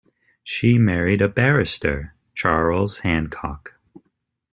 She 0.43 0.79
married 0.79 1.21
a 1.21 1.27
barrister 1.27 2.15
Charles 2.33 2.97
Hancock. 2.97 3.75